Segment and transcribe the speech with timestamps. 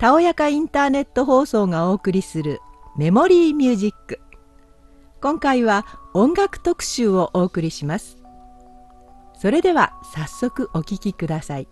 [0.00, 2.60] たおやかインターネット放送がお送りする
[2.96, 4.18] メモリーミュージック。
[5.20, 5.84] 今回は
[6.14, 8.16] 音楽特集をお送りします。
[9.34, 11.68] それでは早速お聴きください。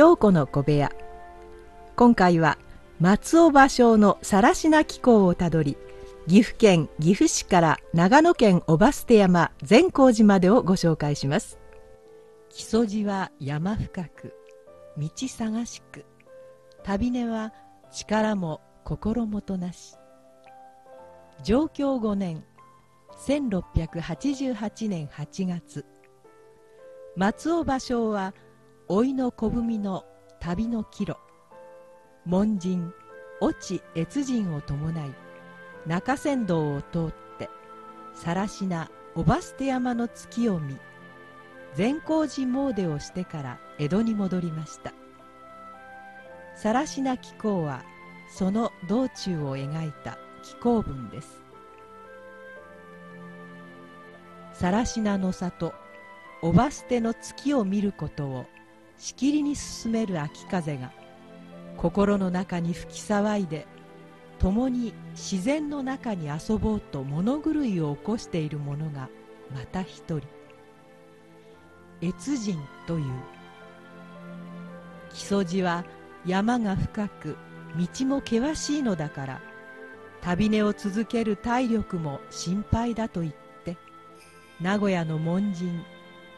[0.00, 0.90] 陽子の小部屋。
[1.94, 2.56] 今回は
[3.00, 5.76] 松尾芭蕉の更科紀行をたどり
[6.26, 11.58] 岐阜県岐阜市から長野県小バステ山善光寺までをご紹介します。
[12.48, 14.32] 木曽路は山深く
[14.96, 16.06] 道探しく
[16.82, 17.52] 旅根は
[17.92, 19.96] 力も心もとなし。
[21.42, 22.42] 上京5年
[23.26, 25.84] 1688年8月
[27.16, 28.32] 松尾芭蕉は
[28.90, 30.04] 老いの小文の
[30.40, 31.14] 旅の帰路。
[32.24, 32.92] 門人
[33.40, 35.14] 越智越人を伴い
[35.86, 37.48] 中山道を通って
[38.16, 40.76] 更科小バステ山の月を見
[41.76, 44.92] 善光寺詣をしてから江戸に戻りました。
[46.60, 47.84] 更科紀行は
[48.28, 51.44] その道中を描いた紀行文です。
[54.60, 55.72] 更科の里
[56.42, 58.46] おば捨ての月を見ることを
[59.00, 60.92] しきりに進める秋風が
[61.78, 63.66] 心の中に吹き騒いで
[64.38, 69.08] 共に自然の中に遊ぼうと物狂いを起こしている者が
[69.54, 70.20] また一人。
[72.02, 73.04] 越人という
[75.12, 75.84] 木曽路は
[76.26, 77.36] 山が深く
[77.76, 79.40] 道も険しいのだから
[80.22, 83.32] 旅根を続ける体力も心配だと言っ
[83.64, 83.76] て
[84.60, 85.82] 名古屋の門人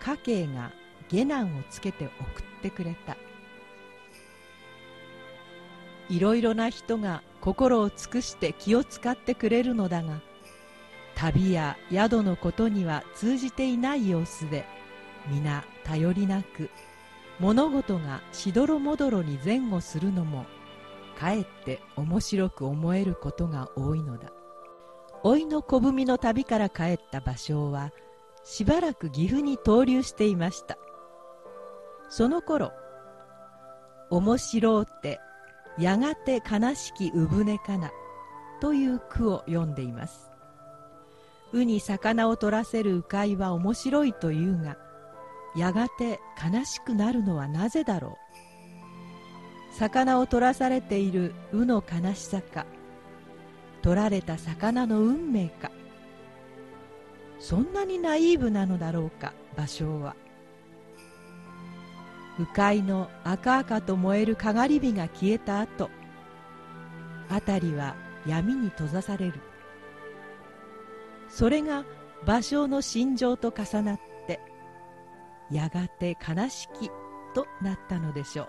[0.00, 0.72] 家計が
[1.08, 3.16] 下男をつけて送ってくれた。
[6.08, 10.20] いろいろな人が心を尽くして気を使ってくれるのだが
[11.14, 14.66] 旅や宿のことには通じていない様子で
[15.28, 16.68] 皆頼りなく
[17.38, 20.44] 物事がしどろもどろに前後するのも
[21.18, 24.32] かえって面白く思えることが多いのだ。
[25.24, 27.92] 老いの小文の旅から帰った芭蕉は
[28.42, 30.76] しばらく岐阜に逗留していました。
[32.12, 32.74] その頃
[34.10, 35.18] 「面白うて
[35.78, 37.90] やがて悲しき産船かな」
[38.60, 40.30] という句を読んでいます。
[41.54, 44.76] 鵜に魚を取らせる鵜飼は面白いというが
[45.56, 48.18] やがて悲しくなるのはなぜだろ
[49.70, 49.74] う。
[49.74, 52.66] 魚を取らされている鵜の悲しさか
[53.80, 55.70] 取られた魚の運命か
[57.38, 60.14] そんなにナイーブなのだろうか芭蕉は。
[62.38, 65.90] 鵜飼の赤々と燃えるかがり火が消えた後
[67.28, 67.94] 辺りは
[68.26, 69.40] 闇に閉ざされる。
[71.28, 71.84] それが
[72.24, 74.40] 芭蕉の心情と重なって
[75.50, 76.90] やがて悲しき
[77.34, 78.48] となったのでしょう。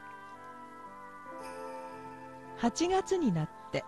[2.59, 3.83] 8月になって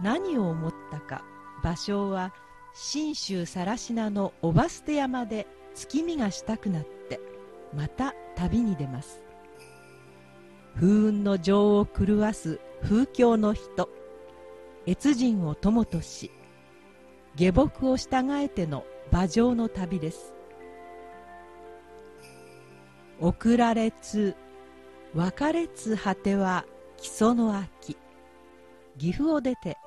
[0.00, 1.24] 何を思ったか
[1.62, 2.32] 芭蕉は
[2.74, 7.20] 信州更科のおば捨て山で月見がしたくなって
[7.74, 9.25] また旅に出ます。
[10.76, 13.88] 風雲の情を狂わす風況の人。
[14.86, 16.30] 越人を友とし
[17.34, 20.34] 下僕を従えての馬上の旅です。
[23.18, 24.36] 送られつ
[25.14, 26.66] 別れつ果ては
[26.98, 27.96] 木曽の秋。
[28.98, 29.78] 岐阜を出て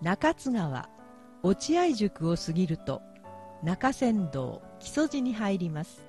[0.00, 0.88] 中津川
[1.42, 3.02] 落合宿を過ぎると
[3.64, 6.07] 中山道木曽路に入ります。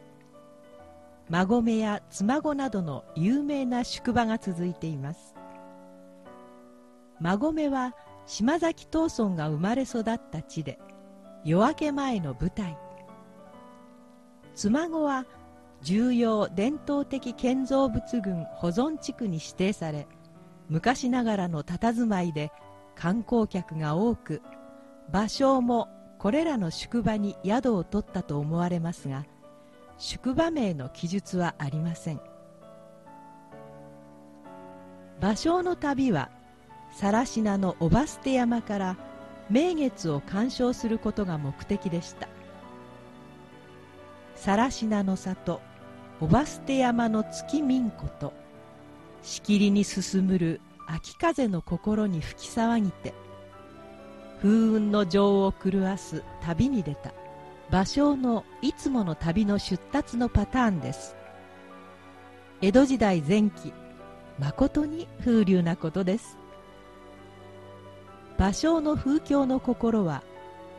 [1.30, 5.36] 馬込や妻籠などの有名な宿場が続いています。
[7.22, 7.96] 馬込は
[8.26, 10.80] 島崎藤村が生まれ育った地で
[11.46, 12.78] 夜明け前の舞台。
[14.56, 15.26] 妻籠は
[15.82, 20.08] 重要伝統的建造物群保存地区に指定され
[20.68, 22.52] 昔ながらの佇まいで
[22.96, 24.42] 観光客が多く
[25.12, 29.26] 芭蕉もこれらの宿場に宿を取ったと思われますが
[30.00, 32.22] 宿場名の記述はありません。
[35.20, 36.30] 芭蕉の旅は
[36.98, 38.98] 更科のおば捨て山から
[39.50, 42.30] 名月を鑑賞することが目的でした。
[44.38, 45.60] 更科の里
[46.22, 48.32] おば捨て山の月民子と
[49.22, 53.14] しきりに進むる秋風の心に吹き騒ぎて
[54.42, 57.12] 風雲の情を狂わす旅に出た。
[57.72, 61.16] 芭蕉のいつもの旅の出立のパターンです。
[62.62, 63.74] 江戸時代前期
[64.40, 66.38] 誠に風流なことです。
[68.38, 70.24] 芭蕉の風況の心は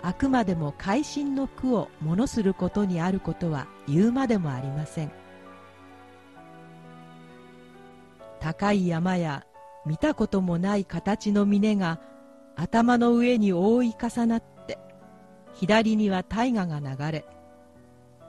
[0.03, 5.13] あくまでも会心の句を物することにあることは言うまでもありません。
[8.41, 9.45] 高い山や
[9.87, 12.01] 見たこともない形の峰が
[12.57, 14.60] 頭の上に覆い重なって
[15.61, 17.26] 左には大河が流れ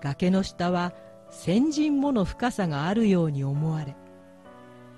[0.01, 0.91] 崖の下は
[1.29, 3.95] 千人もの深さがあるように思われ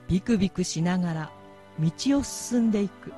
[0.08, 1.32] ビクビクしながら
[1.80, 3.14] 道を進んでいく。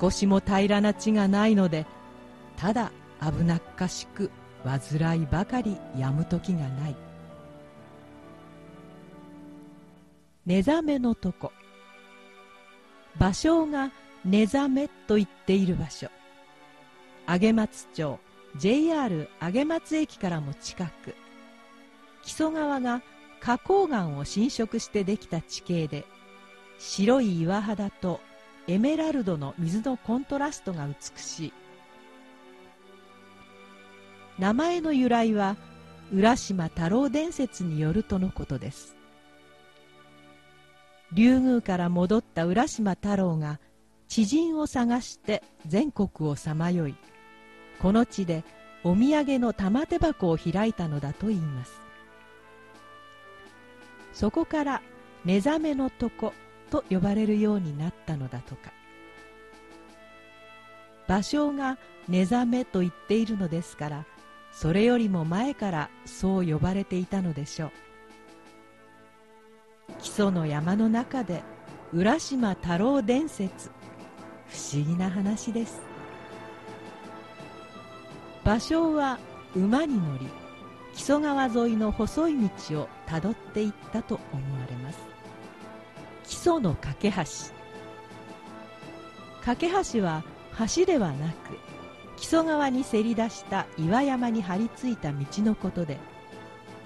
[0.00, 1.84] 少しも平らな地がないので
[2.56, 4.30] ただ危なっかしく
[4.64, 6.96] 煩いばかりやむ時がない。
[10.46, 11.52] 寝覚めのとこ
[13.18, 13.92] 芭蕉が
[14.24, 16.08] 寝覚めと言っている場所。
[17.26, 18.18] 上松町
[18.56, 21.14] JR 上松駅からも近く。
[22.22, 23.02] 木曽川が
[23.40, 26.06] 花崗岩を浸食してできた地形で
[26.78, 28.20] 白い岩肌と
[28.66, 31.52] エメラルドの水のコントラストが美しい。
[34.38, 35.56] 名前の由来は
[36.12, 38.96] 浦島太郎伝説によるとのことです。
[41.12, 43.60] 竜宮から戻った浦島太郎が
[44.08, 46.94] 知人を探して全国をさまよい。
[47.78, 48.44] この地で
[48.82, 51.72] お土産の玉手箱を開いたのだといいます。
[54.12, 54.82] そこから
[55.24, 56.32] 目覚めの床
[56.70, 58.72] と呼ばれるようになったのだとか。
[61.08, 61.78] 芭蕉が
[62.08, 64.06] 寝覚めと言っているのですから
[64.52, 67.70] それよりも前からそう呼ばれていたのでしょう。
[70.00, 71.42] 木曽の山の中で
[71.92, 73.70] 浦島太郎伝説。
[74.48, 75.93] 不思議な話です。
[78.44, 79.18] 芭蕉は
[79.56, 80.28] 馬に乗り
[80.94, 84.98] 木曽川沿いの細い道をたどっていったと思われます。
[86.28, 87.22] 木曽の架け橋。
[89.42, 90.24] 架け橋は
[90.76, 91.58] 橋ではなく
[92.16, 95.98] 木曽川にせり出した岩山に張り付いた道のことで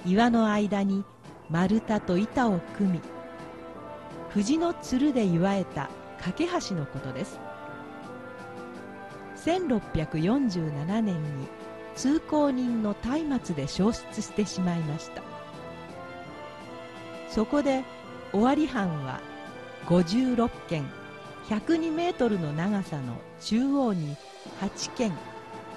[0.07, 1.05] 岩の間に
[1.51, 3.01] 丸太と板を組み
[4.31, 7.39] 藤のつるで祝えた架け橋のことです。
[9.45, 11.49] 1647年に
[11.95, 15.23] 通行人の松明で消失してしまいました。
[17.29, 17.85] そこで
[18.33, 19.21] 尾張藩は
[19.87, 20.89] 56軒
[21.49, 24.17] 102メートルの長さの中央に
[24.61, 25.13] 8軒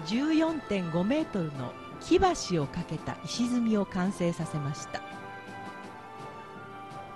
[0.05, 2.19] 14.5メートルの木
[2.51, 5.01] 橋を架けた石積みを完成させました。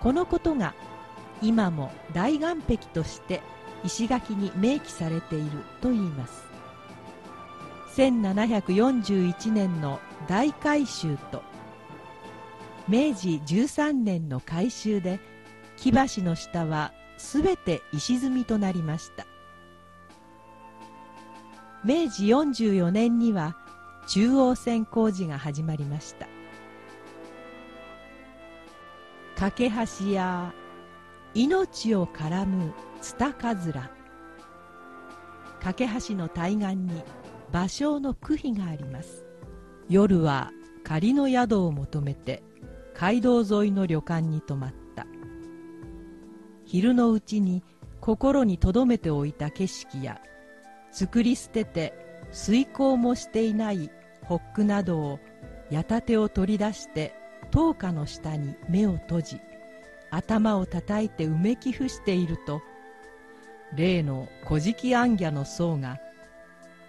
[0.01, 0.73] このことが
[1.41, 3.41] 今も大岩壁として
[3.85, 6.43] 石垣に明記されているといいます。
[7.95, 11.43] 1741年の大改修と
[12.89, 15.19] 明治13年の改修で
[15.77, 19.25] 木橋の下はすべて石積みとなりました。
[21.85, 23.55] 明治44年には
[24.07, 26.27] 中央線工事が始まりました。
[29.35, 30.53] 架け橋や
[31.35, 33.91] 命を絡むツタカズラ。
[35.59, 37.03] 架橋の対岸に
[37.51, 39.25] 芭蕉の区碑があります。
[39.89, 40.51] 夜は
[40.85, 42.41] 仮の宿を求めて
[42.97, 45.05] 街道沿いの旅館に泊まった。
[46.63, 47.63] 昼のうちに
[47.99, 50.21] 心に留めておいた景色や
[50.93, 51.93] 作り捨てて
[52.31, 53.91] 遂行もしていない
[54.23, 55.19] ホックなどを
[55.69, 57.13] 矢立てを取り出して
[57.51, 59.41] 灯火の下に目を閉じ
[60.15, 62.61] 頭を叩いてうめき伏していると
[63.75, 65.99] 例の古事記行脚の僧が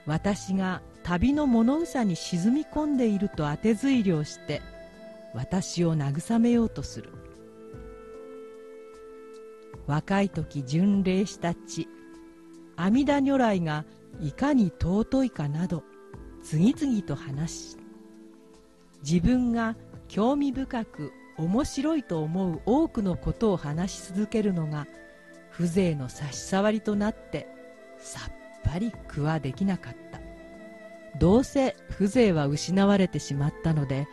[0.06, 4.62] 私が旅の物草に沈み込んでいると当て推理をして
[5.34, 7.10] 私を慰めようとする。
[9.86, 11.88] 若い時巡礼した地
[12.76, 13.84] 阿弥陀如来が
[14.20, 15.84] いかに尊いかなど
[16.42, 17.76] 次々と話し
[19.02, 19.76] 自分が
[20.08, 24.86] 興味深く面白いと思う多くのことを話し続けるのが
[25.50, 27.48] 風情の差し障りとなって
[27.98, 30.20] さっぱり句はできなかった。
[31.18, 34.06] どうせ風情は失われてしまったので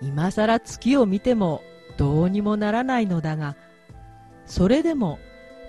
[0.00, 1.62] 今さら月を見ても
[1.96, 3.56] どうにもならないのだが
[4.46, 5.18] それでも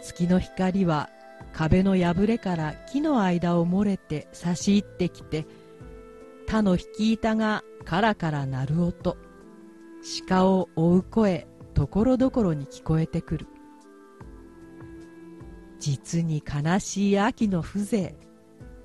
[0.01, 1.09] 月の光は
[1.53, 5.45] 壁の破れから木の間を漏れて差し入ってきて
[6.47, 9.17] 他の引き板がカラカラ鳴る音。
[10.27, 13.47] 鹿を追う声ところどころに聞こえてくる。
[15.79, 18.15] 実に悲しい秋の風情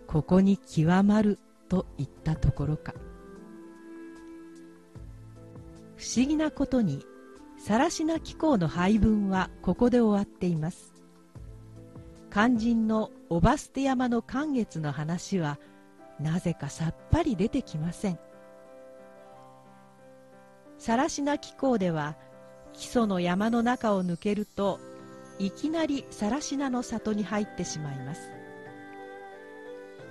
[0.07, 2.95] ここに極まるといったところか。
[5.97, 7.05] 不思議なことに
[7.59, 10.95] 更科気候の配分はここで終わっています。
[12.31, 15.59] 肝心のおばすて山の寒月の話は
[16.21, 18.19] なぜかさっぱり出てきません。
[20.79, 22.17] 更科気候では
[22.73, 24.81] 基礎の山の中を抜けると
[25.39, 28.31] いきなり更科の里に入ってしまいます。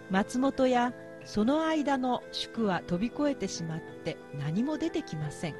[0.10, 0.94] 松本や
[1.26, 5.56] その間の宿は飛び越えてしまって何も出てきません。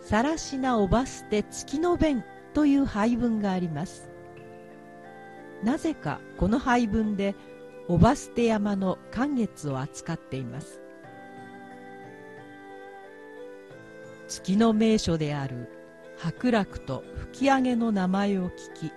[0.00, 4.08] さらしなおば捨て月の弁という配文があります。
[5.62, 7.34] なぜかこの配文で
[7.88, 10.85] おば捨て山の寒月を扱っています。
[14.28, 15.68] 月の名所である
[16.18, 18.92] 白楽と吹上の名前を聞き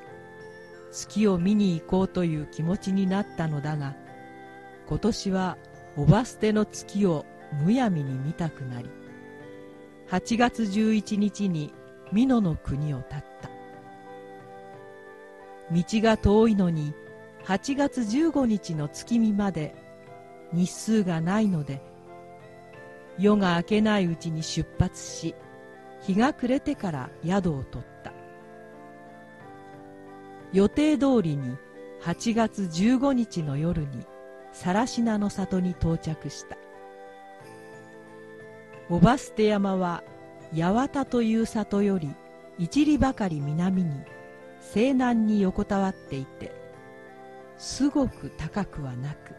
[0.92, 3.96] 月を見に行こうという気持ちになったのだが
[4.88, 5.58] 今年は
[5.98, 7.26] おば捨ての月を
[7.64, 8.90] むやみに見たくなり
[10.10, 11.74] 8月11日に
[12.12, 13.50] 美濃の国を立った。
[15.72, 16.94] 道が遠いのに
[17.46, 19.76] 8月15日の月見まで
[20.52, 21.82] 日数がないので
[23.20, 25.36] 夜が明けないうちに出発し
[26.02, 28.14] 日が暮れてから宿を取った。
[30.54, 31.58] 予定通りに
[32.02, 34.06] 8月15日の夜に
[34.54, 36.58] 更科の里に到着した。
[38.89, 40.04] おば捨て山は
[40.56, 42.10] 八幡という里より
[42.58, 43.91] 一里ばかり南に
[44.62, 46.52] 西南に横たわっていて
[47.58, 49.36] すごく高くはなく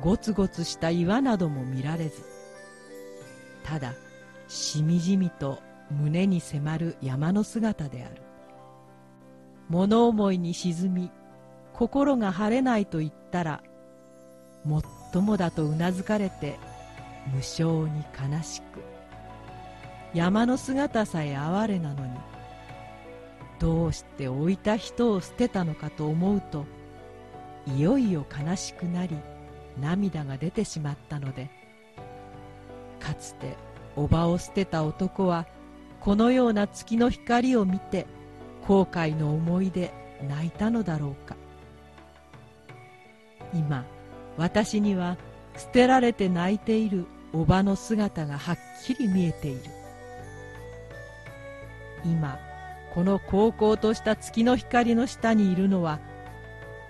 [0.00, 2.22] ゴツゴツした岩なども見られず
[3.64, 3.94] ただ
[4.48, 8.22] しみじみと胸に迫る山の姿である。
[9.70, 11.10] 物思いに沈み
[11.72, 13.62] 心が晴れないと言ったら
[14.64, 16.58] もっともだとうなずかれて
[17.32, 18.80] 無性に悲しく
[20.12, 22.12] 山の姿さえ哀れなのに
[23.60, 26.66] どうして置いた人を捨てたのかと思うと
[27.66, 29.16] いよいよ悲しくなり
[29.80, 31.48] 涙が出てしまったので
[33.00, 33.56] かつて
[33.96, 35.46] おばを捨てた男は
[36.00, 38.06] このような月の光を見て
[38.66, 39.92] 後悔の思いで
[40.28, 41.36] 泣いたのだろうか。
[43.52, 43.84] 今
[44.36, 45.16] 私には
[45.56, 49.60] 捨てられて泣いているおばの姿がはっきり見えている。
[52.04, 52.38] 今
[52.94, 56.00] この高校とした月の光の下にいるのは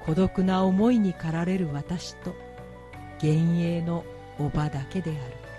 [0.07, 2.35] 孤独な思いに駆られる私と
[3.23, 4.05] 幻影の
[4.39, 5.50] おばだけである。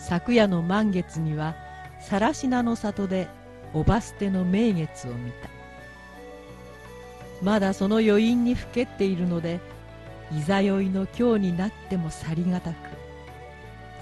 [0.00, 1.54] 昨夜の満月には
[2.00, 3.28] 更科の里で
[3.74, 5.50] おば捨ての名月を見た。
[7.42, 9.60] まだその余韻にふけっているので
[10.32, 12.76] いざ酔いの今日になっても去りがたく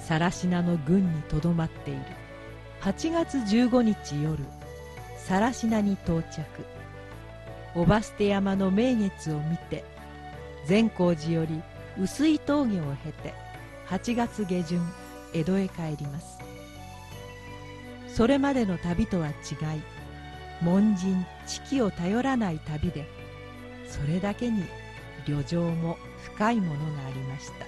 [0.08, 2.00] 更科の軍にとどまっている。
[2.80, 4.38] 8月15日夜
[5.26, 6.64] 更科に到着。
[7.74, 9.84] おば捨て山の名月を見て
[10.66, 11.60] 善光寺より
[12.00, 13.34] 薄い峠を経て
[13.88, 14.80] 8月下旬
[15.32, 16.38] 江戸へ帰ります。
[18.08, 19.34] それまでの旅とは違い
[20.60, 23.06] 門人知己を頼らない旅で
[23.88, 24.64] それだけに
[25.26, 25.96] 旅情も
[26.34, 27.66] 深いものがありました。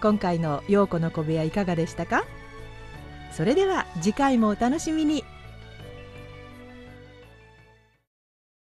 [0.00, 2.24] 今回の陽子の小部屋いかがでしたか？
[3.30, 5.24] それでは次回もお楽しみに。